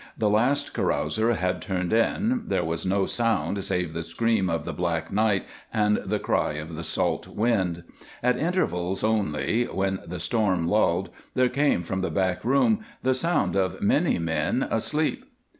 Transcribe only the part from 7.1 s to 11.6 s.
wind. At intervals only, when the storm lulled, there